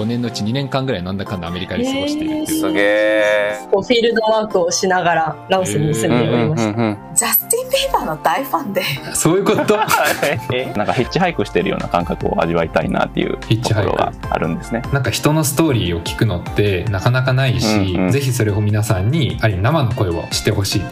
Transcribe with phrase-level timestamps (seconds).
[0.00, 2.60] 5年のうち2年間ぐらいなんだかんだアメリカで過ごしているっていう。
[2.60, 3.68] すげえ。
[3.70, 7.14] こうフィールドワークをしながらラオスに住んでおりました。
[7.14, 8.82] ジャスティン・ビーバーの大ファンで。
[9.14, 9.76] そういうこと？
[9.76, 13.90] なんかヒッチハイクしてるような感覚を味わいたいなっていうヒッチハイク。
[13.90, 14.82] ところがあるんですね。
[14.92, 20.82] なんか人のストーリーを聞くのってなかなかないし、うんうんぜひそれを皆さんにある意味生の声をしてほしい。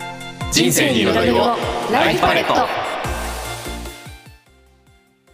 [0.53, 1.57] 人生に彩りを
[1.93, 2.55] ライフパレット。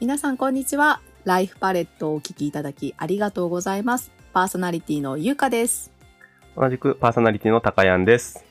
[0.01, 5.95] 皆さんこんにちはライフパレットをお聞きいただきありがとうございますパーソナリティのゆうかです
[6.57, 8.45] 同じくパーソナリティの高やんです。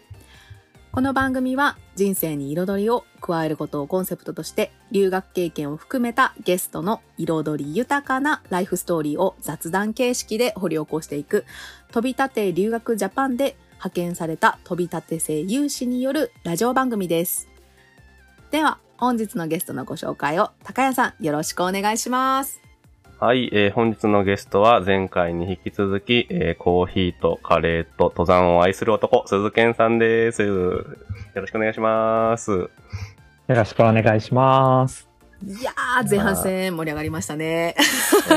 [0.91, 11.45] この番組は人生に彩りを加えることをコンセプトとして留学経験を含めたゲストの彩り豊かなライフストーリーを雑談形式で掘り起こしていく
[11.91, 17.47] 飛び立て留学ジャパンで派遣された飛び立て生有志によるラジオ番組です。
[18.51, 22.62] では本日のゲストのご紹介を高谷さんよろしくお願いします。
[23.23, 30.41] はい、えー本日のゲストは前回に引き続き、えーコーヒーとカレーと登山を愛する男、鈴健さんです。
[30.41, 30.83] よ
[31.33, 32.51] ろしくお願いします。
[32.51, 32.69] よ
[33.47, 35.12] ろしくお願いします。
[35.45, 37.75] いやー前半戦盛り上がりましたね。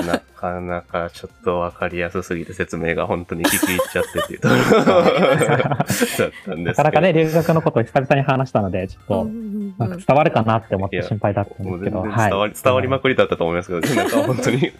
[0.07, 6.57] なかなかちょっとわかりやすすぎて説明が本当に聞き入っちゃってっていうところだったんですけど。
[6.57, 14.73] なかなかね、留学のことを久々に話したので、ちょっと、伝わるかなって思って心配だったんですけど、伝わり、伝わりまくりだったと思いますけど、なんか本当に、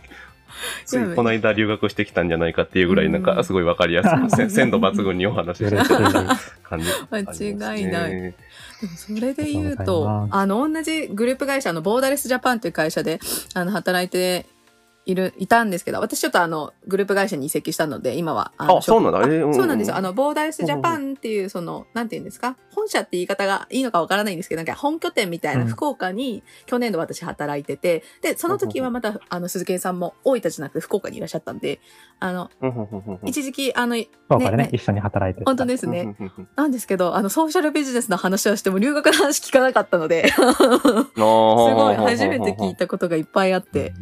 [0.85, 5.85] ついこの間留学してきたんじゃないかっていうぐらい、なんかすごいわかりやすく、せ 鮮度抜群にお話ししてた
[6.63, 6.89] 感じ。
[7.11, 8.35] 間違いないね
[8.81, 13.21] でもそれで言うとあの同じグループ会社のボーダレスジャパンという会社で
[13.55, 14.47] あの働いて
[15.07, 19.21] いるいたんですけど私ちょっとあのグループ会社に移籍したので今はあそうなんだ。
[19.21, 19.97] えーあそうなんですよ。
[19.97, 22.57] あの、ボーダレスジャパンっていう、その、なんて言うんですか？
[22.75, 25.69] 本社って言い方がいいのかわからないんですけど、なんか本拠点みたいなうん。
[25.69, 31.79] 福岡に、去年度私働いてて、で、その時はまた、あの、鈴木さんも大分じゃなくて福岡にいらっしゃったんで、
[32.19, 35.47] あの、うんうんうんうん一時期、あの、福岡でねね一緒に働いてる。
[35.47, 36.01] 本当ですね。
[36.01, 40.41] うんうんうんなんですけど、あの、ソーシャルビジネスの話をしても留学の話聞かなかったので、す す
[41.21, 43.93] ごい初めて聞いたことがいっぱいあって、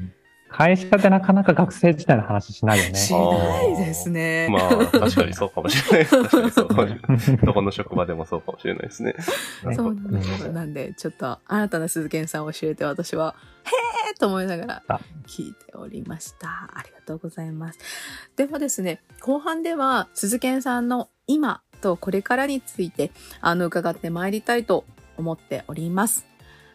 [0.56, 2.94] 会社でなかなか学生時代の話しないよね。
[2.94, 4.46] しないですね。
[4.48, 6.06] まあ、確かにそうかもしれない。
[6.06, 7.00] 確かにそうかもしれ
[7.34, 7.36] ない。
[7.44, 9.16] どこの職場でもそうかもしれないですね。
[9.74, 10.52] そうなんですよ。
[10.52, 13.34] なんで、ちょっと新たな鈴賢さんを教えて私は、
[13.64, 16.70] へーと思いながらあ聞いておりました。
[16.72, 17.80] ありがとうございます。
[18.36, 23.10] ではですね、後半では鈴賢さんの今とこれからについて、
[23.40, 24.84] あの、伺ってまいりたいと
[25.16, 26.33] 思っております。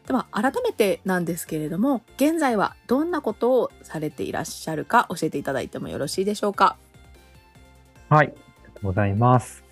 [0.10, 6.78] では、改めてなんですけれども、現在はどんなことをされていらっしゃるか教えていただいてもよろしいでしょうか？
[8.10, 8.28] はい。
[8.28, 9.64] ありがとうございます。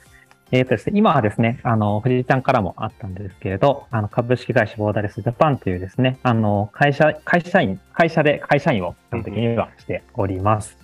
[0.51, 10.77] えっ、とですね、今はですね、あの、藤井ちゃんからもあったんですけれど、あの、株式会社ボーダレスジャパンというですね、あの、会社、会社員、会社で会社員を基本的にはしております。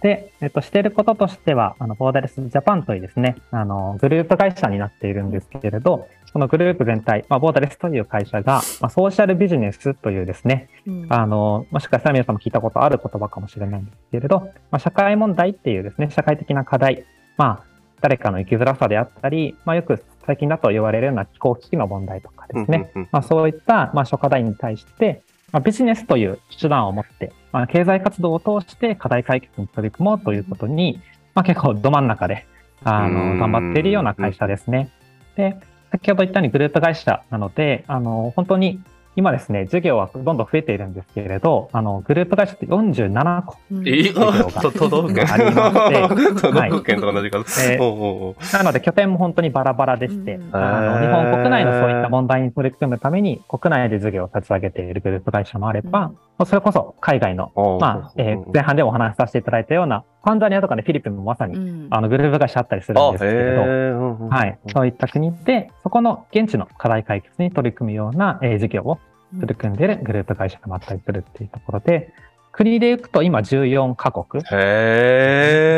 [0.00, 11.06] で、えっと、していることとしては、あの、ボーダレスジャパンというですね、あの、グループ会社になっているんですけれど、そのグループ全体、まあ、ボーダレスという会社が、まあ、ソーシャルビジネスというですね、うん。
[11.08, 17.04] あの、もしかしたら皆さんも聞いたことある言葉かもしれないんですけれど、まあ、社会問題っていうですね、社会的な課題、
[17.36, 17.64] まあ、
[18.00, 23.08] 誰かの生きづらさであったり、まあ、よく最近だと言われるような気候危機の問題とかですね、うんうんうん。
[23.10, 31.00] まあ、そういった、まあ、諸課題に対して、まあ、ビジネスという手段を持って、まあ、経済活動を通して課題解決に取り組もうということに、
[31.34, 32.46] まあ、結構ど真ん中で、
[32.84, 33.38] あうん。
[33.38, 34.90] の、頑張っているような会社ですね。
[35.36, 35.56] で、
[35.90, 38.80] 先ほど言ったようにグループ会社なので、あの、本当に
[39.16, 43.56] 今ですね、事業はどんどん増えているんですけれど、あの、グループ会社って47個。
[43.72, 43.88] うん。
[43.88, 45.26] え都道府県。
[45.30, 47.72] ありまして 都道府県と同じ数。
[47.72, 50.50] えーおうおうおうなので拠点も本当にバラバラでして、うん。
[50.52, 56.12] あの日本国内のそういった問題に取り組むために国内で事業を立ち上げているグループ会社もあれば、
[56.46, 64.58] それこそ海外の、まあ、えー前半でもお話しさせていただいたような、タンザニアとかね、フィリピンもまさに、うんあの、グループ会社あったりするんあ、ですけれど、はい。
[64.72, 68.98] そういった国で、そこの現地の課題解決に取り組むような、えー事業を
[69.34, 72.12] 取り組んでいるグループ会社がまったりするっていうところで、
[72.52, 74.46] 国で行くと今14カ国、へ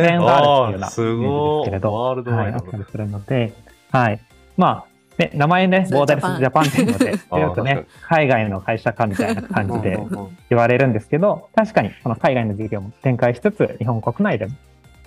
[0.05, 0.07] え。
[0.09, 1.65] 点があるっていうようなあすごい。
[1.65, 3.53] ですけれど、ワールドワはい、イドあったりするので、
[3.91, 4.21] はい。
[4.57, 4.92] まあ、
[5.23, 6.65] ね、名前ね、ボーダレスジャパン。
[6.65, 7.11] っていうので、
[7.41, 9.99] よくね、海外の会社かみたいな感じで
[10.51, 14.53] 言われるんですけど、確かにその海外の事業も展開しつつ、日本国内でも、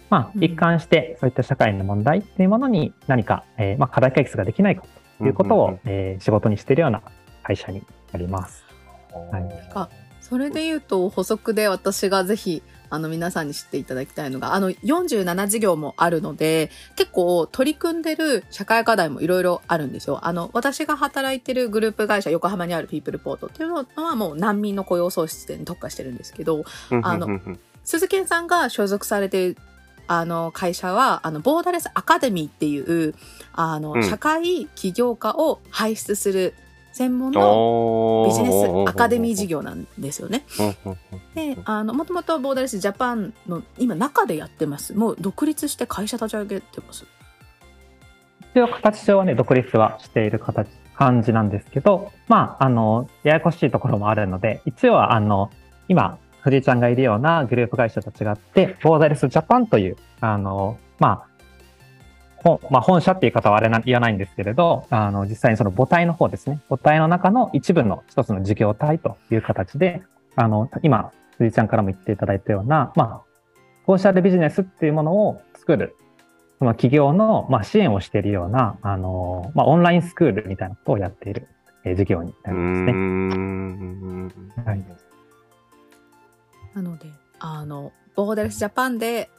[0.09, 0.43] まあう、ん。
[0.43, 4.83] 一貫してそういった社会の問題っていうものに何か、えーまあ、課題解決ができないか
[5.17, 7.01] ということを、えー仕事にしているような
[7.43, 8.63] 会社になります。
[9.31, 9.43] はい。
[9.73, 9.89] あ
[10.21, 20.19] それで言うと補足で私がぜひあの皆さんに知っていただきたいのがあの47事業もあるので結構取り組んでる社会課題もいろいろあるんですよ。
[20.23, 26.63] あの私が働いてるグループ会社横浜にあるピープルポートっていうのはもう難民の雇用創出に特化してるんですけど
[27.03, 27.39] あの
[27.83, 29.57] 鈴健さんが所属されている
[30.07, 33.15] あの会社は、あの、ボーダレスアカデミーっていう、
[33.53, 36.53] あの、うん社会起業家を輩出する
[36.95, 39.55] 専門のおビジネスアカデミー事業。
[39.55, 40.43] 業なんですよね。
[41.33, 44.93] で、あの、もともとボーダレスジャパンの今中でやってます。
[44.93, 47.05] もう独立して会社立ち上げてます。
[48.53, 55.51] 一応形上はね、独立はしている形、感じなんですけど、まあ、あの、ややこしいところもあるので、一応は、あの、
[55.89, 61.34] 今、藤井ちゃんがいるようなグループ会社と違って、ボーダレスジャパンという、あの、まあ、
[62.45, 66.61] 本まあ、本社っていう方はあれな言わないんですけれど、あの、実際にその母体の方ですね。
[66.69, 70.03] 母体の中の一部の一つの事業体という形で、
[70.35, 73.21] あの、今、藤井ちゃんからも言っていただいたような、まあ、
[73.85, 75.95] コーシャルビジネスっていうものを作る
[76.59, 81.47] その企業の、まあ、支援をしているような、あの、まあ、オンラインスクールみたいなことをやっている、
[81.83, 82.93] えー事業になうりますね。
[86.73, 87.07] なので、
[87.39, 89.29] あの、ボーダレスジャパンで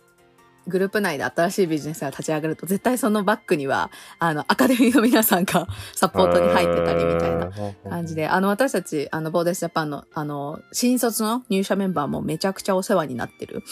[0.67, 7.51] グループ内で新しいビジネスが立ち上がると、絶対そのバックには、あの、アカデミーの皆さんが サポートに入ってたりみたいな
[7.89, 13.63] 感じで、あの、私たち、あの、ボーダレスジャパンの、あの、新卒の入社メンバーもめちゃくちゃお世話になってる、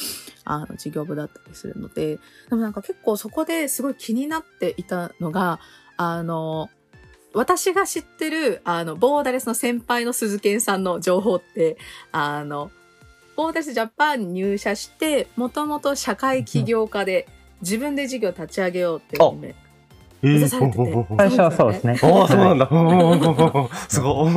[0.45, 2.21] あの、事業部だったりするので、で
[2.51, 5.61] もなんか結構そこですごい気になっていたのが、
[5.97, 6.71] あの、
[7.35, 11.77] 私が知ってる、あの、ボーダレスの先輩の鈴健さんの情報って、
[12.13, 12.71] あの、
[13.37, 17.27] ボーダレスジャパンに入社して、もともと社会起業家で、
[17.61, 19.55] 自分で事業立ち上げようっていう夢
[20.23, 21.99] え目指されててー最初はそうですね。
[22.03, 22.69] あ あ、そうなんだ。
[23.89, 24.35] すごい。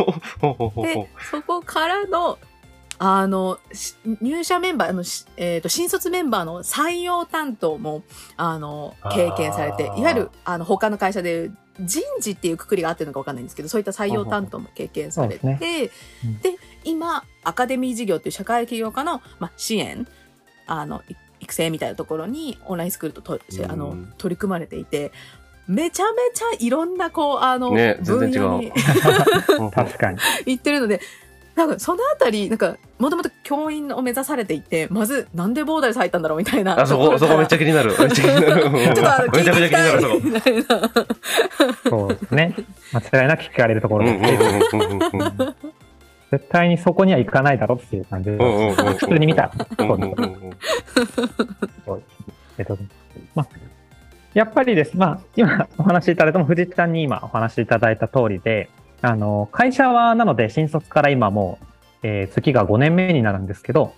[0.84, 2.38] で、そこからの、
[3.00, 8.04] あの、し入社メンバー、あの、しえっ、と、新卒メンバーの採用担当も、
[8.38, 15.92] あの、経験されて、あーいわゆる、あの、他の会社で人事っていうくくりがあってるのかわかんないんですけど、そういった採用担当も経験されて、そうでで,、
[16.26, 20.08] うん今、アカデミー事業っていう社会起業家の、まあ、支援、
[20.66, 23.40] あの、い育成みたいなところに、オンラインスクールとと
[23.70, 24.14] あのうん。
[24.18, 25.12] 取り組まれていて、
[25.68, 28.50] めちゃめちゃいろんな、こう、あの、ね全分然違う。
[28.50, 28.72] 野に
[29.72, 30.18] 確かに。
[30.46, 31.02] 言ってるので、
[31.58, 36.80] なんかそのあたり、なんか、もともと教員を目指されていて、まず、なんでボーダレス入ったんだろうみたいな。
[36.80, 37.96] あ、そこ、そこめっちゃ気になる。
[37.98, 38.62] めっちゃ気になる。
[38.62, 40.80] ちょっとあの、めちゃめちゃ気になる、そ
[41.90, 41.90] こ。
[41.90, 42.56] そうですね。
[42.94, 44.22] 間違いなく聞かれるところです。
[46.30, 49.52] 絶対にそこには行かないだろうっていう感じで、普通に見たら。
[52.60, 52.78] えっと、
[53.34, 53.48] まあ、
[54.36, 54.96] やっぱりです。
[54.96, 58.70] まあ、今お話しいただいたも、藤井さんに今お話しいただいた通りで、
[59.02, 61.66] あの、会社はなので、新卒から今もう、
[62.04, 63.94] えー月が5年目になるんですけど、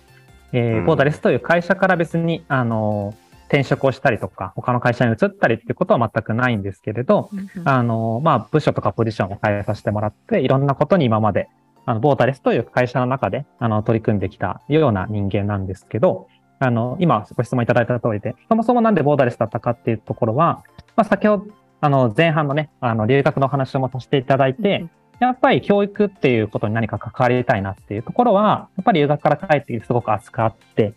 [0.52, 0.82] えうん。
[0.82, 3.14] ーボーダレスという会社から別に、あの、
[3.50, 7.30] 転職をしたりとか、他の会社に移ったりっていうことは全くないんですけれど、
[7.64, 11.48] あの、まあ、部署とかポジションを変えさせてもらって、いろんなことに今まで、
[11.84, 16.28] あの、ボータレスという会社の中で、あの、取り組んできたような人間なんですけど、
[16.60, 20.62] あの、今ご質問いただいた通りで、そもそもなんでボーダレスだったかっていうところは、
[20.94, 21.46] まあ、先ほど、
[21.80, 24.86] あの、前半のね、あの、留学のお話もさせていただいて、
[25.18, 30.94] やっぱり教育っていうことに何か関わりたいなっていうところは、やっぱり留学から帰ってすごく熱くあって、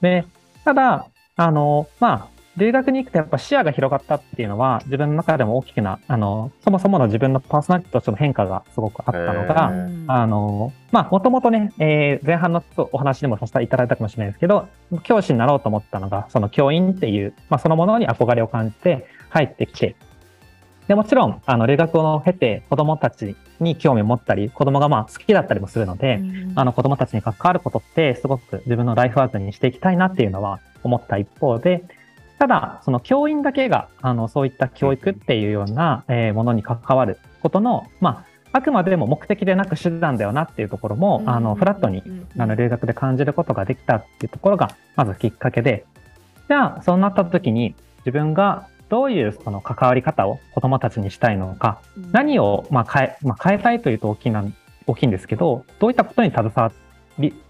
[0.00, 0.26] で、
[0.64, 1.06] ただ、
[1.36, 12.62] あの、まあ、留学に行くとやっぱ視野が広がったっていうのは、自分の中でも大きな、あの、そもそもの自分のパーソナリティとしての変化がすごくあったのが、うんあの、まあ、もともとね、えー前半の
[12.92, 14.68] お話でもさせていただいたかもしれないですけど、
[15.02, 19.96] 教師になろうと思ったのが、その教員っていう、まあ、そのものに憧れを感じて入ってきて、
[20.88, 26.20] で、もちろん、あの、留学を経て子供たちに興味を持ったり、子供がまあ好きだったりもするので、
[26.54, 31.84] あの子供たちに関わることってすごく自分のライフワークにしていきたいなっていうのは思った一方で、
[32.38, 42.02] ただ、その教員だけが、あの、そういった教育っていうような、えーものに関わることの、まあ、あくまでも目的でなく手段だよなっていうところも、あの、フラットに、
[42.36, 45.86] あの、留学で感じることができたっていうところが、まずきっかけで、
[46.48, 51.80] じゃあ、そうなった時に、自分がどういうその関わり方を子供たちにしたいのか、
[52.12, 54.44] 何を、まあ、変え、まあ、変えたいというと大きな、
[54.86, 56.70] 大きいんですけど、どういったことに携わ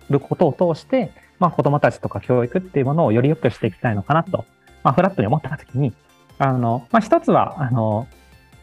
[0.09, 4.45] ることを通して、まあ、子供たちとか教育っていうものをより良くしていきたいのかなと、
[4.85, 5.93] まあ、フラットに思ったときに、
[6.39, 8.07] あの、まあ、一つは、あの、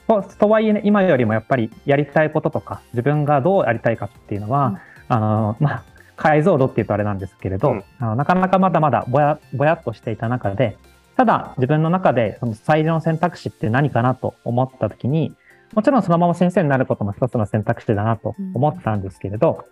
[0.08, 4.78] ととはいえね、今よりもやっぱりやりたいこととか、自分がどうやりたいかっていうのは、うん。
[5.10, 5.84] あの、まあ、
[6.16, 7.84] 解像度っていうとあれなんですけれど、うん。
[8.00, 10.78] あのなかなかまだまだぼや、ぼやっとしていた中で、
[11.20, 15.36] ただ自分の中でその最良の選択肢って何かなと思ったときに、
[15.74, 19.66] もちろんそのまま先生になることも一つの選択肢だなと思ったんですけれど、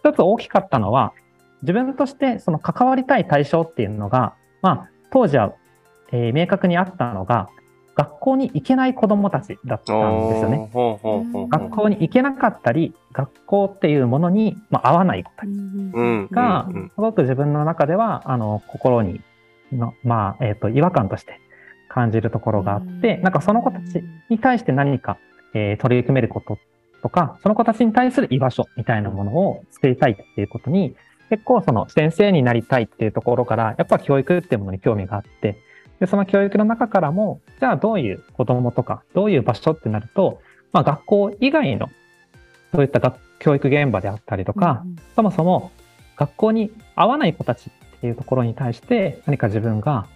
[0.00, 1.14] 一つ大きかったのは、
[1.62, 5.54] 自分としてその関わりたい対象っていうのが、まあ、当時は、
[6.12, 7.48] えー明確にあったのが、
[7.94, 10.70] 学校に行けない子供たちだったんですよね。
[11.48, 16.76] 学校に行けなかったり、学校っていうものに、まあ、合わない子たちうんがうん。
[16.76, 19.22] うん、すごく自分の中では、あの、心に
[19.72, 21.40] の、まあ、えっ、と、違和感として
[21.88, 25.18] 感じるところがあって、なんかその子たちに対して何か、
[25.54, 26.58] えー取り組めること
[27.02, 30.94] とか、その子たちに対する居場所みたいなものを作りたいっていうことに、
[31.30, 35.58] 結構その先生になりたいっていうところから、やっぱ教育っていうものに興味があって、
[35.98, 40.40] で、その教育の中からも、じゃあどういう子供とか、どういう場所ってなると、
[40.72, 41.88] まあ学校以外の、
[42.72, 44.84] そういった学教育現場であったりとか、
[45.16, 45.72] そもそも
[46.16, 50.06] 学校に合わない子たちっていうところに対して何か自分が、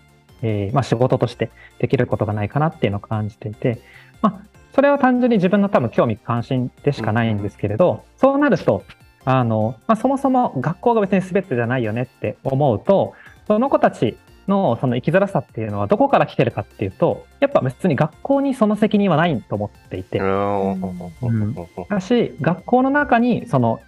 [0.41, 3.83] えーまあ、仕事としてできることがないかなっていうのを感じていて、
[4.23, 8.85] まあ、それは単純に自分の多分興味関心でしかないんですけれど、そうなると、
[9.27, 13.13] あの、まあ、そもそも学校が別に全てじゃないよねって思うと、
[13.47, 14.17] その子たち
[14.49, 20.25] のその生きづらさっていうのはどこから来てるかっていうと、やっぱ別に学校にその責任はないと思っていて、う
[21.31, 21.55] ん。
[21.89, 23.81] だし、学校の中に、その、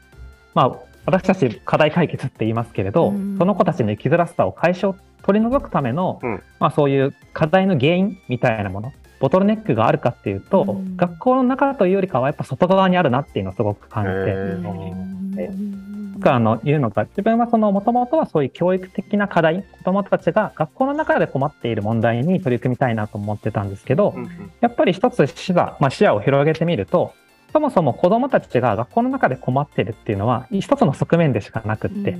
[0.55, 0.77] まあ、
[1.07, 3.39] 私たち課題解決って言いますけれど、うん。
[3.39, 6.43] その子たちの生きづらさを解消、取り除くための、うん。
[6.59, 10.97] まあそういう課題の原因みたいなもの、ボトルネックがあるかっていうと、うん。
[10.97, 15.87] 学校の中というよりかはやっぱ外側にあるなっていうのをすごく感じて、へー。
[16.17, 24.15] 僕はあの言うのが、自分はそのもともとはそういう教育的な課題、子供たちが学校の中で困っている問題に取り組みたいなと思ってたんですけど、
[24.61, 27.13] やっぱり一つ視野,、まあ、視野を広げてみると、
[27.57, 32.15] そもそも子供たちが学校の中で困ってるっていうのは一つの側面でしかなくって、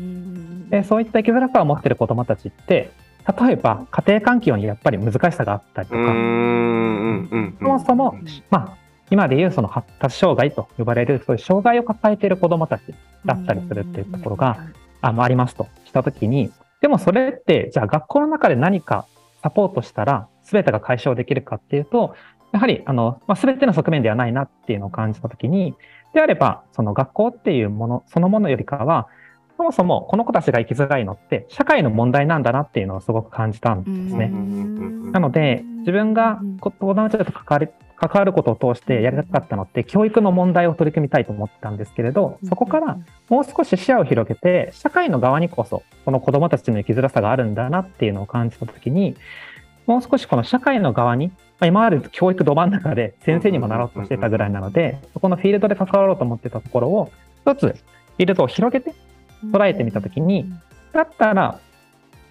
[0.71, 2.91] でそういった生きづらさを持ってる子供たちって、
[3.39, 6.01] 例えば家庭環境にやっぱり難しさがあったりとか、
[7.61, 8.77] そもそも、まあ、
[9.11, 12.95] 今でいうその発達障害と呼ばれるそういう障害を抱えている子供たち
[13.27, 14.57] だったりするっていうところが、
[15.03, 16.51] あのありますとしたときに、
[16.81, 19.05] でもそれって、じゃあ学校の中で何か
[19.43, 22.15] サポートしたら全てが解消できるかっていうと、
[22.53, 25.75] やはり、あの、まあ、全ての側面ではないなっていうのを感じたときに、
[26.15, 29.09] であれば、その学校っていうもの、そのものよりかは、
[29.57, 34.31] そもそもこの子たちが生きづらいのって、社会の問題なんだなっていうのをすごく感じたんですね。
[35.13, 42.99] なので、自分が子供たちと関わり関わることを通してやりたかったのって、教育の問題を取り組みたいと思ってたんですけれど、そこから
[43.31, 49.17] もう少し視野を広げて、社会の側にこそ、この子供たちの生きづらさがあるんだなっていうのを感じたときに、
[49.87, 57.11] もう少しこの社会の側に、まあ、今まで教育ど真ん中で先生にもなろうとしてたぐらいなので、そこのフィールドで関わろうと思ってたところを、
[57.43, 58.95] 一つフィールドを広げて
[59.45, 60.51] 捉えてみたときに、
[60.93, 61.59] だったら、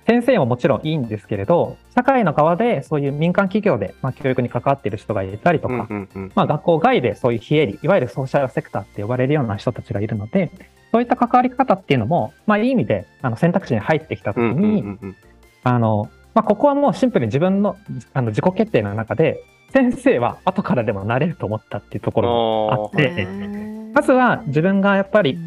[0.06, 5.88] 先生ももちろんいいんですけれど、社会の側でそういう民間企業で、まあ、教育に関わっている人がいたりとか、
[6.36, 10.52] まあ、学校外でそういう非営利、いわゆるソーシャルセクターって呼ばれるような人たちがいるので、
[10.92, 14.98] そういった関わり方っていうのも、まあ、いい意味であの選択肢に入ってきたときに、
[15.64, 17.76] あの、まあ、ここはもうシンプルに自分の
[18.14, 23.26] あの自己決定の中で、先生は後からでもなれると思ったっていうところがあって、
[23.94, 25.38] まずは自分がやっぱり、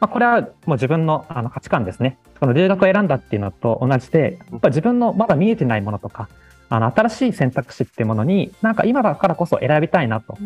[0.00, 2.18] まあ、これはもう自分のあの価値観ですね。
[2.40, 6.28] この留学を選んだっていうのと同じで、やっぱ自分のまだ見えてないものとか、
[6.70, 10.38] あの新しい選択肢っていうものに、なんか今だからこそ選びたいなと、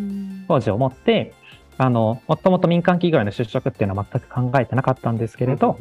[0.49, 1.32] 当時思って、
[1.76, 5.78] あの、もともと民間企業への就職っていうのは全く考えてなかったんですけれど、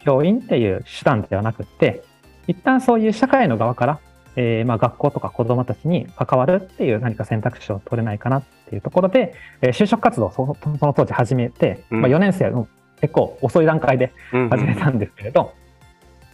[0.00, 2.02] 教員っていう手段ではなくって、
[2.46, 4.00] 一旦そういう社会の側から、
[4.36, 12.68] えー、まあ学校とか子供たちに関わるっていう何か選択肢を取れないかなっていうところで、えー、就職活動をそのその当時始めて、まあ4年生の
[13.00, 14.12] 結構遅い段階で
[14.50, 15.52] 始めたんですけれど、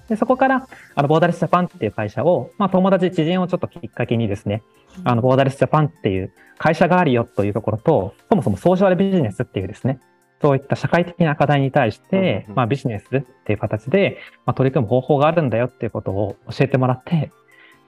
[0.09, 4.63] でそこから、あの、ボーダレスジャパンっていう会社を、まあ友達、知人をちょっときっかけにですね、
[5.05, 10.01] あの、ボーダレスジャパンっていう会社があるよというところと、そもそもソーシャルビジネスっていうですね、
[10.43, 17.31] そういった社会的な課題に対して、まあビジネスっていう形で、まあ、取り組む方法があるんだよっていうことを教えてもらって、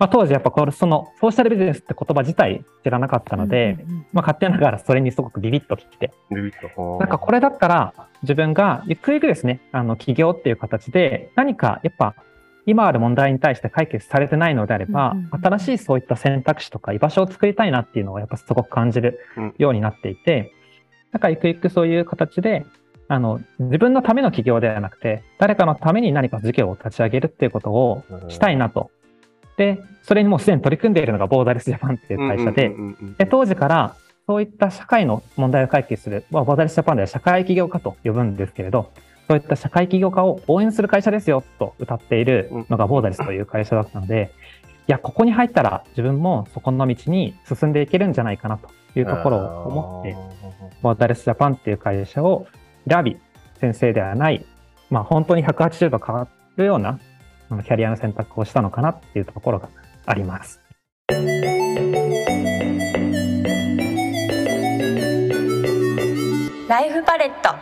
[0.04, 3.78] まあ、当時やっぱこれそのソーシャルビジネスって言葉自体知らなかったので、
[4.12, 6.12] まあ、勝手ながらそれにすごくビビッときて、
[7.00, 12.14] なんかこれだったら自分がゆっくりゆっくりですね、あの起業っていう形で何かやっぱ
[12.66, 19.20] 今ある問題に対して解決されてないのであれば、新しいそういった選択肢とか居場所を作りたいなっていうのをやっぱすごく感じる
[19.56, 20.52] ようになっていて、
[21.12, 22.66] なんかゆくゆくそういう形で、
[23.08, 28.90] あの、自分のための起業ではなくて、誰かのために何か事業を立ち上げるっていうことをしたいなと。
[29.56, 32.75] で、それにもうすでに取り組んでいるのがボーダレスジャパンっていう会社で、
[33.18, 33.96] で当時から
[34.26, 38.90] そういった社会の問題を解決する、まあ、ボーダレスジャパンでは社会起業家と呼ぶんですけれど、
[39.28, 44.32] そういった社会起業家を応援する会社ですよと歌っているのがボーダレスという会社だったので、
[44.87, 48.68] いや、ここに入ったら自分もそこの道に進んでいけるんじゃないかなと
[48.99, 50.14] いうところを思って、
[50.82, 52.46] ボーダレスジャパンっていう会社を
[52.88, 53.16] 選び、
[53.61, 54.44] 先生ではない、
[54.90, 56.99] まあ本当に180度変わるような
[57.54, 59.68] のキャリアの選択をしたのかなっていうところが
[60.06, 60.61] あります。
[66.68, 67.54] ライフパレット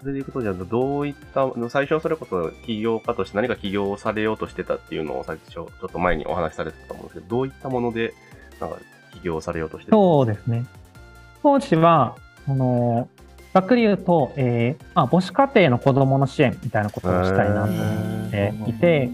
[0.00, 8.14] それでいうことじゃどういった、最初それこそ起業家として何か起業されようとしてたっていうのを最初、ちょっと前にお話しされてたと思うんですけど、どういったもので、
[8.60, 8.76] なんか
[9.12, 10.64] 起業されようとしてたそうですね。
[11.42, 12.16] 当時は、
[12.48, 13.08] あの、
[13.54, 19.10] ざっくり言うと、えーまあ、母子家庭の子供の支援みたいなことをしたいなと思っていて、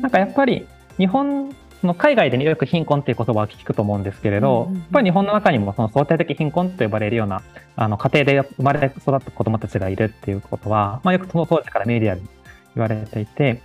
[0.00, 0.66] なんかやっぱり
[0.98, 4.78] 日本の海外でねよく貧困っていう言葉を聞くと思うんですけれど、うんうんうん。
[4.80, 7.42] やっぱり日本の中にもその相対的貧困と呼ばれるような
[7.76, 12.22] あの家庭で生まれ育った子供たちがいるっていうことは、まあ、よくその当時からメディアで
[12.74, 13.62] 言われていて、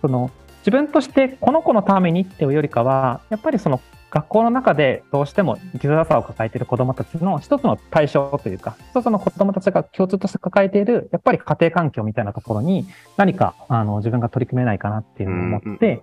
[0.00, 0.30] その
[0.60, 3.80] 自分としてこの子のためにっていうよりかは、やっぱりその
[4.10, 12.86] 学校の中でどうしても生きづらさを抱えている子供たちの一つの対象というか、一つの子供たちが共通として抱えている、やっぱり家庭環境みたいなところに
[13.16, 16.00] 何かあの自分が取り組めないかなっていうのを思って、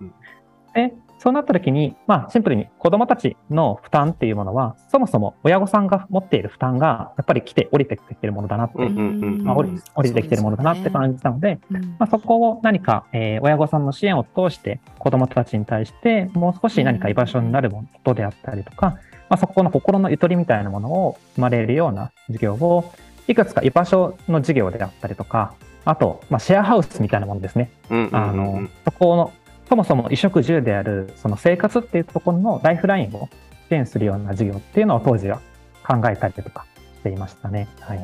[0.74, 11.80] で、そうなった時に、まあ、シンプルに子供たちの負担っていうものは、そもそも親御さんが持っている負担が、やっぱり来て降りてきているものだなって、まあ、降り降りてきているものだなって感じたので、うん。
[11.98, 18.98] まあ、そこを何か、えー親御さんの支援を通して子供たちに対してもう少し何か居場所になることであったりとか、
[19.28, 22.92] まあ、そこの心のゆとりみたいなものを生まれるような授業を
[23.26, 27.70] いくつか居場所の授業であったりとか、あと、まあ、シェアハウスみたいなものですね。
[28.12, 29.32] あの、そこの、
[29.68, 33.28] そもそも衣食住である、その生活っていうところのライフラインを
[33.68, 35.40] 支援するような授業っていうのを当時は
[35.86, 36.64] 考えたりとか
[37.00, 37.68] していましたね。
[37.80, 37.98] はい。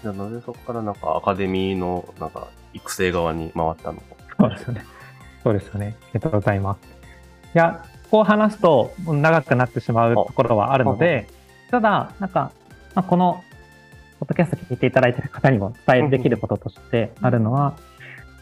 [0.00, 4.00] じゃあなぜそこからなんかアカデミーのなんか育成側に回ったの？
[4.00, 4.16] か。
[4.38, 4.84] そうですよね。
[5.42, 5.96] そうですよね。
[6.00, 6.78] ありがとうございます。
[7.54, 11.26] いや、こう話すと長くなってしまうところはあるので、
[11.70, 12.52] ただ、なんか、
[12.94, 13.42] まあ、この、
[14.20, 17.74] ポッドキャスト聞いていただいている方にも伝えできることとしてあるのは、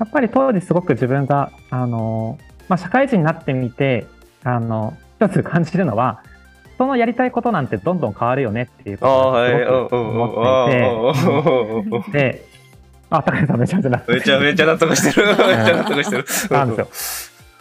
[0.00, 2.38] やっぱり当時すごく自分が、あの、
[2.68, 4.06] まあ、社会人になってみて、
[4.42, 6.22] あの、一つ感じるのは、
[6.74, 12.44] 人のやりたいことなんてどんどん変わるよねっていうことをすごく思っていて、で、
[13.10, 15.26] あ、高橋さんめちゃめちゃなめちゃめちゃ納得してる。
[15.26, 16.24] めっ ちゃ納得してる。
[16.50, 16.88] なんですよ。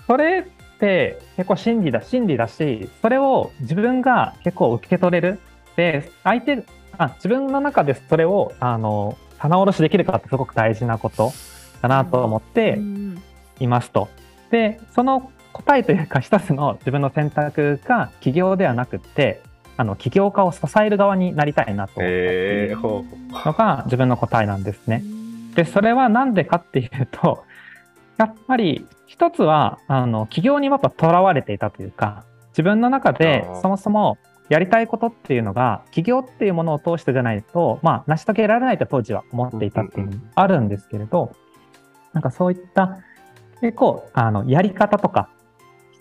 [0.07, 5.39] それって結構真理だ、真理だし、それを自分が結構受け取れる。
[5.75, 6.63] で、相手、
[6.97, 11.33] あ自分の中でそれを、あの、棚卸しできるかってすごく大事なこと
[11.81, 13.21] だなと思ってうん
[13.59, 14.09] いますと。
[14.51, 19.41] で、その答えというか一つの自分の選択が起業ではなくって、
[19.77, 22.75] あの、起業家を支える側になりたいなと思って。
[23.45, 25.03] のが自分の答えなんですね。
[25.55, 27.43] で、それはなんでかっていうと、
[28.17, 34.17] やっぱり一つは、あの、企業にやっぱ囚われていたというか、自分の中でそもそも
[34.49, 41.31] やりたいことっていうのが、企業っていうものを通してじゃないと、まあ、成し遂げられないと当時は思っていたっていうのもあるんですけれど、
[42.13, 42.99] なんかそういった、
[43.61, 45.29] 結構、あの、やり方とか、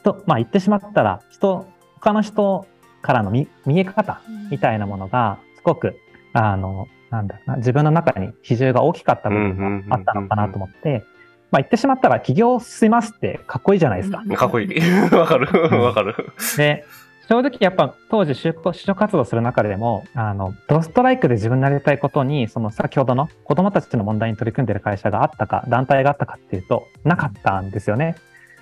[0.00, 2.66] 人、まあ言ってしまったら、人、他の人
[3.02, 5.96] からの見見え方みたいなものが、すごく、
[6.32, 11.04] あの、なんだろうな、自分の中に比重が大きかった部分があったのかなと思って、
[11.50, 14.22] まあ言ってしまったら起業しますってかっこいいじゃないですか。
[14.36, 14.80] かっこいい。
[15.14, 15.82] わかる。
[15.82, 16.32] わかる。
[16.56, 16.84] で、
[17.28, 28.16] 正直やっぱ当時就職活動する中でも、あの、ドストライクで自分のやりたいことに、その先ほどの子供たちの問題に取り組んでる会社があったか、団体があったかっていうと、なかったんですよね。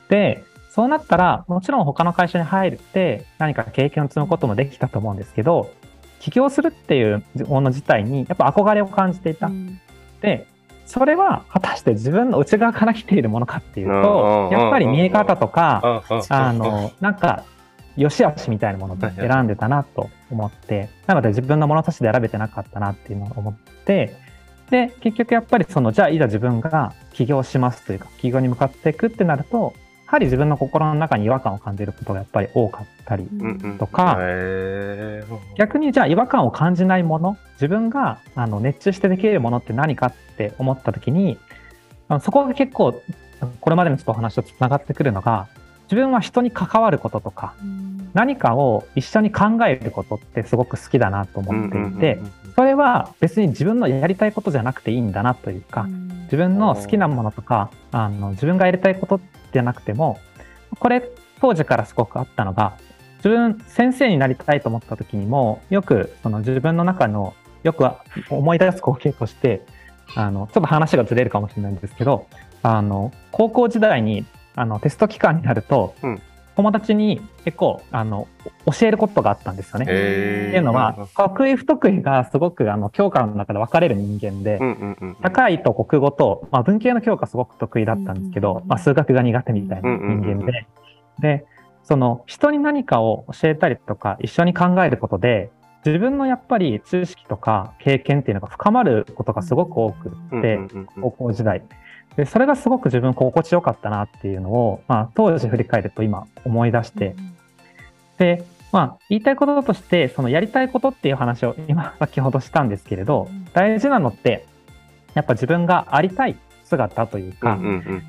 [0.08, 5.70] で、そうなったら、もちろん他の会社に入って何か経験を積むこともできたと思うんですけど、
[6.18, 9.48] 起業するっていうもの自体にやっぱ憧れを感じていた。
[10.20, 10.48] で、
[10.86, 17.44] それは果たして自分の内側から来ているものかっていうと、やっぱり見え方とか、ああ、の、なんか、
[17.96, 23.54] 良し悪しみたいなものを選んでたなと思って、なので自分の物差しで選べてなかったなっていうのを思っ
[23.84, 24.14] て、
[24.70, 29.74] で、結局やっぱりその、じゃあいざ自分が起業しますというか、起業に向かっていくってなると、
[30.06, 33.28] やはり自分の心の中に違和感を感じることがやっぱり多かったり。
[33.78, 34.18] とか、
[35.56, 41.38] 逆にじゃあ違和感を感じないもの、自分があの熱中してできるものって何かって思った時に、
[42.20, 43.00] そこが結構、
[43.60, 45.48] これまでのちょっとお話とつながってくるのが、
[45.86, 47.54] 自分は人に関わることとか、
[48.12, 52.18] 何かを一緒に考えることってすごく好きだなと思っていて、
[52.54, 55.86] それは別に自分のやりたいことじゃなくていいんだなというか、
[56.24, 59.20] 自分の好きなものとか、あの自分がやりたいこと
[59.52, 60.18] じゃなくても、
[60.78, 61.08] これ
[61.40, 62.78] 当時からすごくあったのが、
[63.18, 67.84] 自分先生になりたいと思った時にも、よくその自分の中のよく
[68.30, 69.62] 思い出す光景として、
[70.14, 72.26] あの、ちょっと話がずれるかもしれないんですけど、
[72.62, 74.24] あの、高校時代に
[74.56, 76.22] あのテスト期間になると、うん。
[76.56, 78.26] 友達に結構あの
[78.64, 79.84] 教えることがあったんですよね。
[79.84, 79.92] って
[80.56, 85.16] いうのは、得意不得意がすごくあの教科の中で分かれる人間で、うんうんうん。
[85.20, 90.66] 高いと国語と、まあ、文系の教科すごく得意だったんですけど、まあ、数学が苦手みたいな人間で、
[91.20, 91.46] で、
[91.84, 95.50] その人に何かを教えたりとか一緒に考えることで、
[95.84, 100.58] 自分のやっぱり知識とか経験っていうのが深まることがすごく多くって、
[101.00, 101.62] 高校時代。
[102.16, 107.14] で、それがすごく自分心地よかったなっていうのを、まあ当時振り返ると今思い出して、
[108.18, 114.46] で、まあ言いたいこととして、そのやりたいことっていう話を今先ほどしたんですけれど、大事なのって、
[115.14, 117.58] やっぱ自分がありたい姿というか、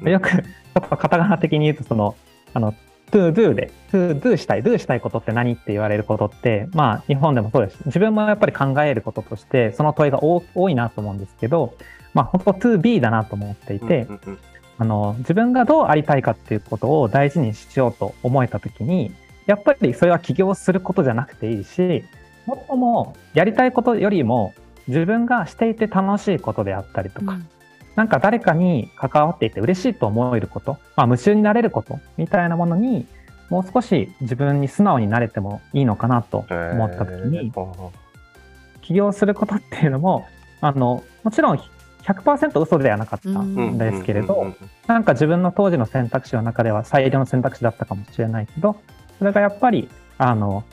[0.04, 2.16] よく、ちょっとカタカナ的に言うと、その、
[2.54, 2.74] あの、
[3.12, 7.78] to do で、to do したい、do したいことって何って言われることって、まあ日本でもそうです。
[7.78, 11.76] し、自分もやっぱり考えることとして、その問いが多多いなと思うんですけど、
[12.18, 14.08] まあ本当 to be だなと思っていて、
[14.80, 19.14] あの、自分がどうありたいかっていうことを大事にしようと思えたときに、
[19.46, 22.04] やっぱりそれは起業することじゃなくていいし、
[22.48, 24.56] もっともやりたいことよりも
[24.88, 27.38] 自分がしていて楽しいことであったりとか、
[27.96, 33.06] なんか誰かに関わっていて嬉しいと思えること、まあ夢中になれることみたいなものに、
[33.52, 37.52] もう少し自分に素直になれてもいいのかなと思ったときに、
[38.82, 40.26] 起業することっていうのも、
[40.62, 41.60] あの、もちろん
[42.08, 44.54] 100%嘘ではなかったんですけれど、
[44.88, 48.78] なんか自分の当時の選択肢の中では最良の選択肢だったかもしれないけど、
[49.20, 50.64] それがやっぱり、あの、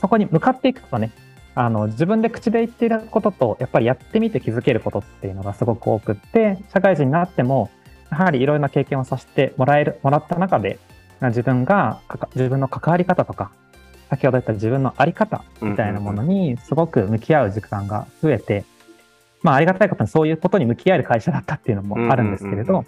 [0.00, 1.10] そこに向かっていくとね、
[1.56, 7.70] あの、自分で口で言っていることと、やっぱりやってみて気づけることっていうのがすごく多くって、社会人になっても、
[8.10, 10.78] やはりいろいろな経験をさせてもらえる、もらった中で、
[11.20, 12.00] 自分が、
[12.36, 13.50] 自分の関わり方とか、
[14.08, 18.64] 先ほど言った自分のあり方みたいなものにすごく向き合う時間が増えて、
[19.42, 22.84] まあありがたいことにそういうことに向き合える会社だったっていうのもあるんですけれど、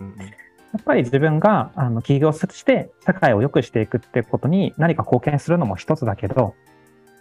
[0.73, 6.55] やっぱり自分があの起業して社会を良くしていくってことに何か貢献するのも一つだけど、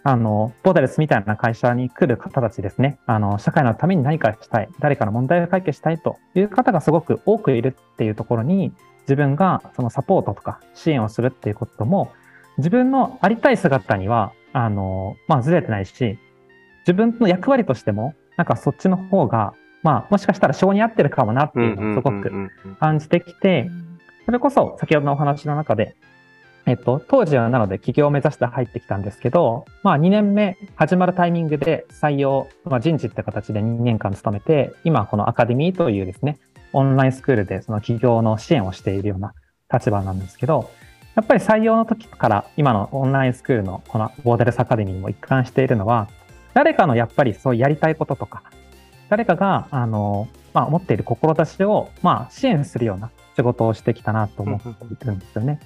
[0.04, 12.10] あの、ボーダレスみたいな会社に来る方たちですね、あの、社会のために何かしたい、誰かの問題を解決したいという方がすごく多くいるっていうところに、自分がそのサポートとか支援をするっていうことも、
[12.58, 16.18] 自分のありたい姿には、あの、まあ、ずれてないし、
[16.80, 23.70] 自分の役割としても、なんかそっちの方が、まあ、もしかしたら性に合ってるかもなっていうのをすごく感じてきて、
[24.24, 25.96] それこそ先ほどのお話の中で、
[26.64, 36.38] えっと、当時はなので起業を目指して入ってきたんですけど、まあ2年目始まるタイミングで採用、まあ人事って形で2年間勤めて、今このアカデミーというですね、
[36.72, 39.34] オンラインスクールでその起業の支援をしているような
[39.72, 40.70] 立場なんですけど、
[41.16, 46.08] やっぱり採用の時から今のオンラインスクールのこのボーダレスアカデミーも一貫しているのは、
[46.54, 48.42] 誰かのやっぱりそうやりたいこととか、
[49.08, 55.60] 誰かが、あの、まあ、持っている志を、まあ、支援するような仕事をしてきたなと思ってるんですよね。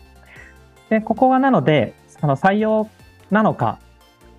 [0.90, 2.88] で、ここがなので、その採用
[3.30, 3.78] なのか、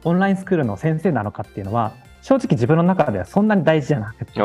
[0.03, 4.41] オンラインスクールの先生なのかっていうのは、正直自分の中ではそんなに大事じゃなくて、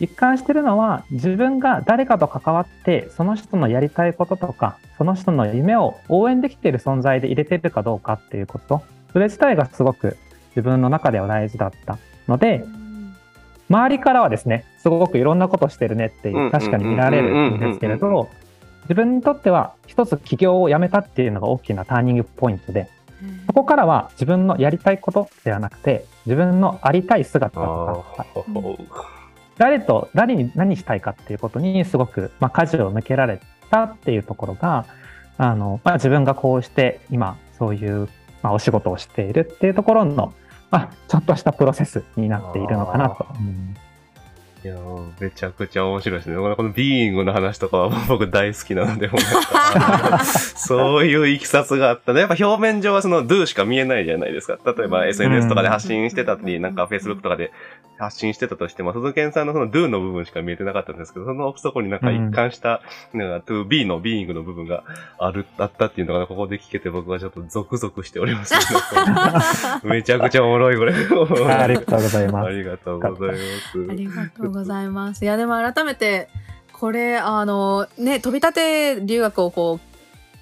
[0.00, 10.16] 一貫してるのは自分が誰かと関わってその人のやりたいこととかその人の夢を応援できている存在で入れてるかどうかっていうことそれ自体がすごく
[10.56, 12.64] 自分の中では大事だったので
[13.68, 18.28] 周りからはですねすごくいろんなことしてるねっていう確かに見られるんですけれど
[18.82, 22.88] 自分にとっては一つ起業をやめたっていうのが大きなターニングポイントで
[23.46, 28.26] そこからは自分のやりたいことではなくて自分のありたい姿とか
[29.56, 33.40] 誰と、誰に何したいかっていうことにすごく、まあ、舵を向けられ
[33.70, 34.86] たっていうところが、
[35.38, 38.08] あの、まあ、自分がこうして今、そういう、
[38.42, 40.32] まあ、お仕事をしているっていうところの、ま
[40.76, 43.26] あ、ちょっとしたプロセスになっているのかなと。
[44.64, 44.76] いや
[45.20, 46.36] めちゃくちゃ面白いですね。
[46.36, 49.10] このビーイングの話とかは僕大好きなので、
[50.24, 52.20] そういういきさつがあったね。
[52.20, 54.56] やっぱ表面上はその do しか見えないじゃないですか。
[54.64, 57.52] 例えば SNS とかで発信してたり、なんか Facebook とかで
[57.98, 64.84] 発信してたとしても、鈴賢さんのその do の部分しか見えてなかったんですけど、その奥底になんか一貫した、なんか to be の being の部分が
[65.18, 68.54] ある、あったっていうのがここで聞けて僕はちょっとゾクゾクしております、
[69.86, 70.94] めちゃくちゃおもろい、これ。
[70.94, 72.46] ありがとうございます。
[72.46, 73.38] ありがとうございま
[73.72, 73.86] す。
[73.88, 75.24] ありがとうございます。
[75.24, 76.28] いや、でも改めて、
[76.72, 79.93] これ、あの、ね、飛び立て留学をこう、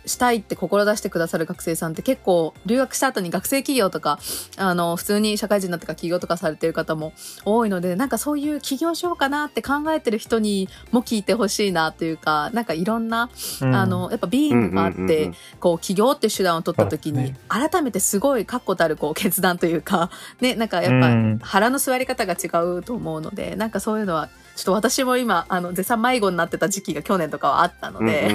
[0.07, 4.19] したいって志してくださる学生さんって結構留学した後に学生企業とか
[4.57, 7.13] あの普通に社会人になってから起業とかされてる方も
[7.45, 20.11] 多いのでなんかそういう起業しようかなって考えてる人にも聞いてほしいなというかなんかいろんな、うん、あのやっぱビーングがあって、こう起業っていう手段を取った時に、改めてすごい確固たるこう決断というか
[20.41, 20.55] ね。
[20.55, 28.31] なんかやっぱ腹の座り方が違うと思うのでなんかそういうのはちょっと私も今、あの、絶賛迷子になってた時期が去年とかはあったので、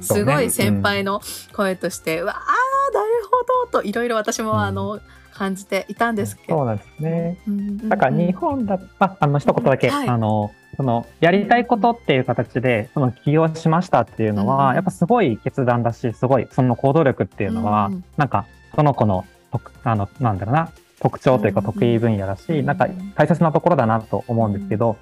[0.00, 1.20] すごい先輩の
[1.52, 5.00] 声として、うわあなるほどと、いろいろ私も、あの、
[5.32, 6.58] 感じていたんですけど。
[6.58, 7.38] そうなんですね。
[7.88, 24.96] だから日本だあ、あの、一言だけ、はい、あの、その、やりたいことっていう形で、その起業しましたっていうのは、うん、やっぱすごい決断だし、すごい、その行動力っていうのは、うん、なんか、その子の特あの、なんだろうな、特徴というか得意分野だし、なんか大切なところだなと思うんですけど、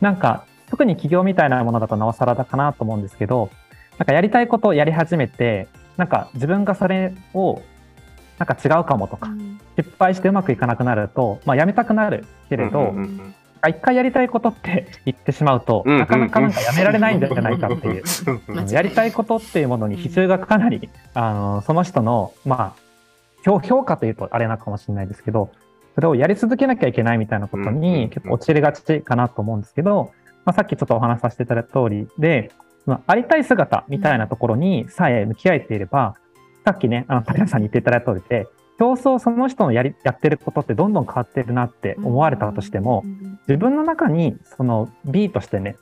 [0.00, 3.50] なんか特に企業みたいなものだとなおさらだかなと思うんですけど、
[3.98, 7.62] なんかやりたいことをやり始めて、なんか自分がそれを
[8.38, 9.30] なんか違うかもとか、
[9.76, 13.34] 失敗してうまくいかなくなると、まあやめたくなるけれど、うんうんうん
[13.66, 18.02] 一回やりたいことって 言ってしまうと、うんなかなかなんかやめられないんじゃないかっていう。
[18.26, 22.82] うんうんやりたいことっていうものに比重がかなり、あの、その人の、まあ、
[23.42, 25.50] 評評価というとあれなのかもしれないですけど、
[25.94, 30.12] それをやり続けなきゃいけないみたいなことに結構陥りがちかなと思うんですけど、
[30.44, 32.50] まあ、さっきちょっとお話しさせていただいた通りで、
[32.86, 36.16] まあ、ありたい姿みたいなところにさえ向き合えていれば、
[36.64, 38.46] さっきね、あの、竹谷さんに言っていただいた通りで、
[38.78, 43.04] 競争その人のやり、やってることってどんどん変わってるなって思われたとしても、
[43.46, 45.76] 自分の中にその B としてね、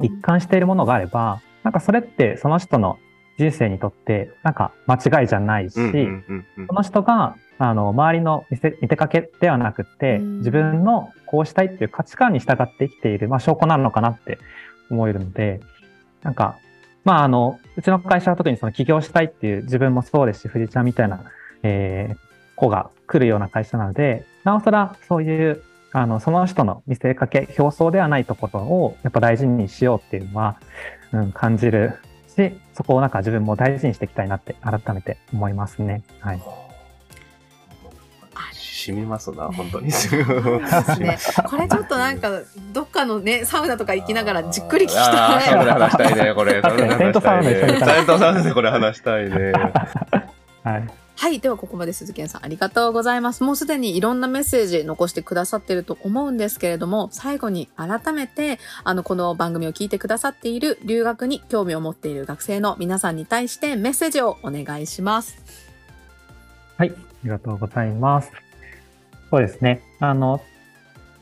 [0.00, 2.98] 一貫しているものがあれば、なんかそれってその人の
[3.38, 6.66] 人生にとってなんか間違いじゃないし、うんうんうんうん。
[6.66, 14.38] その人があの周りの見せ見てかけではなくって、うん自分のこうしたいっていう価値観に従って生きている、まあ、証拠なのかなって
[14.90, 15.60] 思えるので、
[16.22, 16.56] なんか、
[17.04, 21.20] まああの、うちの会社は特にその起業したいっていう自分もそうですし、藤井ちゃんみたいな、
[21.62, 30.60] えー子が来るような会社なので、なおさらそういうあの、その人の見せかけ、表層ではないところをやっぱ大事にしようっていうのは、
[31.12, 31.94] うん、感じる
[32.28, 36.02] し、そこをなんか自分も大事にしていきたいなって改めて思いますね。
[36.20, 36.40] はい。
[38.86, 39.86] 染みますな、 本当に。
[39.86, 39.92] ね。
[41.48, 42.30] これちょっとなんか、
[42.72, 45.80] どっかのね、サウナとか行きながらじっくり聞きああ、サウナでたい。
[45.80, 46.60] 話したいね、これ。
[46.62, 49.52] サウナ一緒に行かないテントサウナでこれ話したいね。
[50.62, 50.88] はい。
[51.18, 51.40] はい。
[51.40, 53.42] では、ここまで鈴木さんありがとうございます。
[53.42, 65.38] もうすでにいろんなメッセージ残してくださってると思うんですけれども、最後に改めて、あの、この番組を聞いてくださっている留学に興味を持っている学生の皆さんに対してメッセージをお願いします。
[66.76, 66.90] はい。
[66.90, 66.94] あ
[67.24, 68.45] りがとうございます。
[69.30, 69.82] そうですね。
[70.00, 70.40] あの、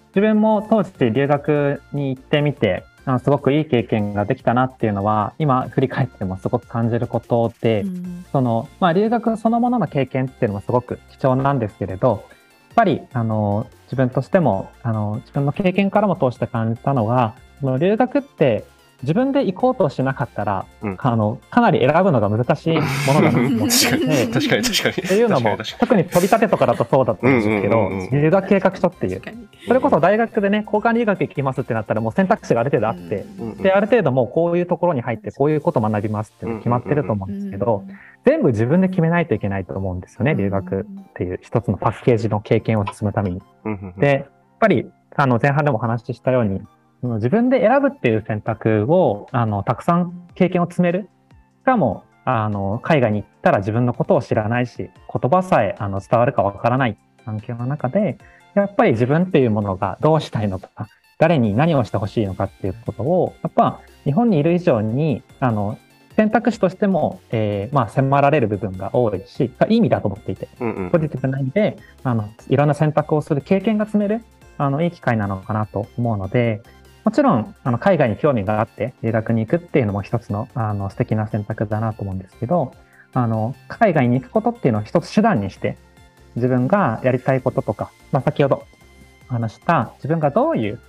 [0.09, 18.65] 自分も当時留学に行ってみて、あのすごくいい経験ができたなっていうのは、今振り返ってもすごく感じることで、うんその、まあ、留学そのものの経験っていうのもすごく貴重なんですけれど、やっぱり、あの、自分としても、あの、自分の経験からも通して感じたのが、その留学って
[19.03, 20.97] 自分で行こうとしなかったら、うん。
[20.99, 22.81] あの、かなり選ぶのが難しいも
[23.15, 23.87] のだなと思って
[24.33, 24.93] 確かに、確かに。
[24.93, 28.23] っていうのも特に飛び立てとかだとそうだと思うんですけどうんうんうんうん。
[28.23, 29.23] 留学計画書っていう。
[29.67, 37.85] それこそ大学でね交換留学行きますってなったらもう選択肢がある程度あって、にうんである程度もうこういうところに入ってこういうこと学びますって決まってると思うんですけど、
[38.25, 43.43] 全部自分で決めないといけないと思うんですよね留学っていう一つのパッケージの経験を積むために。
[43.65, 44.01] うんうん。
[44.01, 44.27] でやっ
[44.61, 46.61] ぱりあの前半でもお話ししたように
[47.05, 51.11] その自分で選ぶっていう選択をあのたくさん経験を積める。
[51.61, 58.17] しかもあの海外に行ったら自分のことを知らないし言葉さえあの伝わるかわからない環境の中で
[58.55, 60.89] やっぱり自分っていうものがどうしたいのか
[61.19, 65.79] 誰に何をしてほしいのかっていうことをやっぱ日本にいる以上にあの
[66.17, 70.91] 選択肢としても、えーまあ、迫られる部分が多いしいい意味だと思っていてうんうん。
[70.91, 74.25] ポジティブな意味で、あの、いろんな選択をする経験が積める、
[74.57, 76.63] あの、いい機会なのかなと思うので、
[77.05, 82.73] もちろん、あの、海外に興味があって、留学に行くっていうのも一つの、あの、素敵な選択だなと思うんですけど、
[83.13, 85.77] あの、海外に行くことっていうのを一つ手段にして、
[86.37, 88.65] 自分がやりたいこととか、まあ、先ほど
[89.29, 90.81] 話した、自分がどういう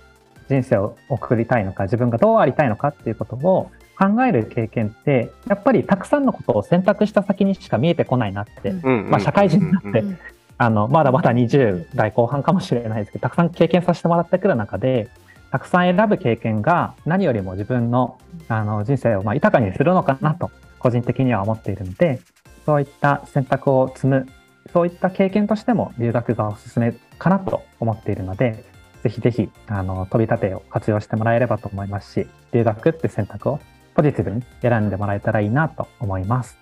[0.48, 8.70] 人生を送りたいのか、自分がどうありたいのかっていうことを考える経験って、やっぱりたくさんのことを選択した先にしか見えてこないなって
[9.10, 10.18] まあ社会人になってうん。
[10.58, 15.08] あの、まだまだ20代後半かもしれないですけど、たくさん経験させてもらってくる中で、
[15.50, 22.20] たくさん選ぶ経験が何よりも自分のあの人生をまあ豊かにするのかなと、個人的には思っているので、
[22.64, 24.26] そういった選択を積む、
[24.72, 28.64] そういった経験としても留学がおすすめかなと思っているので、
[29.02, 33.60] ぜひぜひ、あの、飛び立てを活用してもらえればと思いますし、留学って選択を
[33.94, 36.58] ポジティブに選んでもらえたらいいなと思います。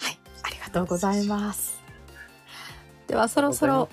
[0.00, 1.82] はい、ありがとうございます。
[3.08, 3.88] ではそろそろ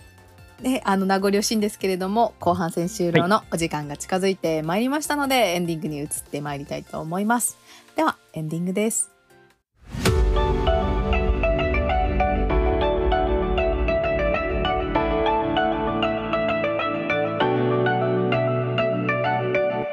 [0.64, 7.58] ね、あの名残惜しいんですけれども後半戦終了のお時間が近づいてまいりましたので、エンディングに移ってまいりたいと思います。
[7.98, 9.12] ではエンディングです。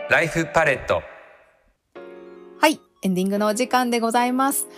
[0.09, 1.03] ライフパレット
[2.61, 4.69] はい、エンディングのお時間でございます。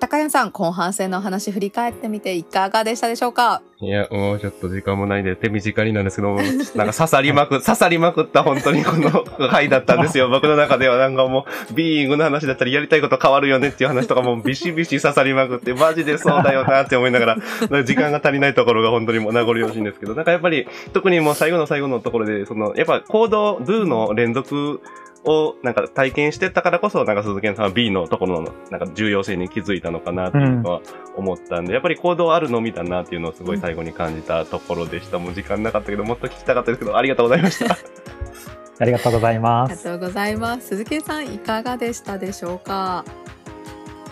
[0.00, 3.60] 高谷さん、後半戦のお話振り返ってみていかがでしたでしょうか？
[3.82, 6.36] いや、もうちょっと時間もないんで手短になんですけども、
[6.74, 10.28] なんか刺さりまく、 刺さりまくった本当にこの回だったんですよ。
[10.32, 17.36] 僕の中ではなんかもう、ビーイングの話だったりやりたいこと変わるよねっていう話とかもビシビシ刺さりまくって、マジでそうだよなって思いなが
[17.70, 24.80] ら、時間が足りないところが本当にもう名残惜しいんですけど、なんかやっぱり、特にもう最後の最後のところで、その、やっぱ行動、do の連続
[25.24, 30.80] をなんか体験してったからこそ、なんか鈴木さんは B のところのなんか重要性に気づいたのかなっていうのは
[31.16, 35.18] 思ったんで、やっぱり行動あるのみだなっていうのをすごい最後に感じたところでした。
[35.18, 37.76] もう時間なかったけど、もっと聞きたかったですけど、ありがとうございました。
[38.78, 39.72] ありがとうございあます。
[39.72, 40.68] りがとうございます。
[40.68, 43.04] 鈴木さん、いかがでしたでしょうか？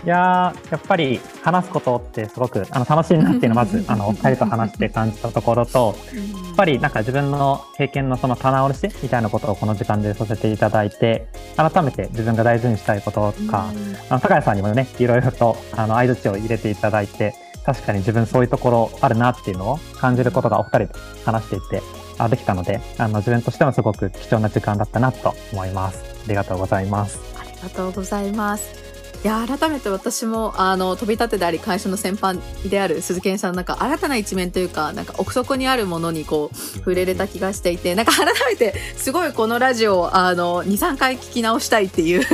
[0.05, 13.73] いやー、やっぱり話すことってすごくあの楽しいなっていうのをまず、あの、お二人と話して感じたところと、やっぱりなんか自分の経験のその棚卸しみたいなことをこの時間でさせていただいて、改めて自分が大事にしたいこととか、
[14.09, 17.35] あの高谷さんにもね、いろいろとあの相槌を入れていただいて、
[17.67, 21.83] 確かに自分そういうところあるなっていうのを感じることがお二人と話していて、
[22.19, 26.03] あできたので、あの自分としてもすごく貴重な時間だったなと思います。
[26.25, 27.19] ありがとうございます。
[27.39, 28.88] ありがとうございます。
[29.25, 32.39] いや改めて私もあの飛び立てであり会社の先輩
[32.71, 42.25] である鈴木さんなんか新たな一面というかなんか奥底にあるものにこう触れれた気がしていてなんか改めてすごいこのラジオをあの23回聞き直したいっていう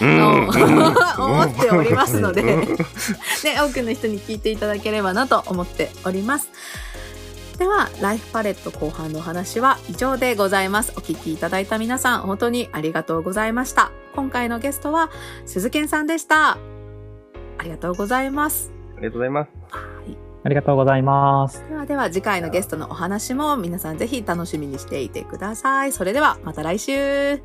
[0.00, 2.66] のを思っておりますので、ね、
[3.60, 6.50] 多くの人に聞いていただければなと思っております。
[7.58, 10.92] では、ライフパレット後半のお話は以上でございます。
[10.96, 13.90] お聞きいただいた皆さん、本当にありがとうございました。
[14.14, 15.10] 今回のゲストは、
[15.44, 16.52] 鈴健さんでした。
[16.52, 16.58] あ
[17.64, 18.72] りがとうございます。
[18.96, 19.50] ありがとうございます。
[20.44, 21.64] ありがとうございます。
[21.68, 25.90] ではでは、次回のゲストのお話も皆さんぜひ楽しみにしていてください。
[25.90, 27.42] それでは、また来週。